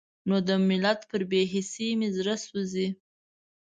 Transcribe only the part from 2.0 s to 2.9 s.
زړه سوزي.